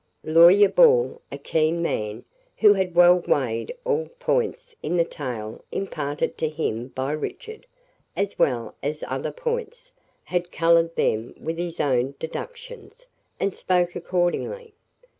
Lawyer 0.23 0.67
Ball, 0.67 1.21
a 1.31 1.37
keen 1.37 1.79
man, 1.79 2.25
who 2.57 2.73
had 2.73 2.95
well 2.95 3.19
weighed 3.19 3.71
all 3.85 4.07
points 4.17 4.75
in 4.81 4.97
the 4.97 5.05
tale 5.05 5.63
imparted 5.71 6.39
to 6.39 6.49
him 6.49 6.87
by 6.87 7.11
Richard, 7.11 7.67
as 8.17 8.39
well 8.39 8.73
as 8.81 9.03
other 9.05 9.31
points, 9.31 9.91
had 10.23 10.51
colored 10.51 10.95
them 10.95 11.35
with 11.39 11.59
his 11.59 11.79
own 11.79 12.15
deductions, 12.17 13.05
and 13.39 13.55
spoke 13.55 13.95
accordingly. 13.95 14.73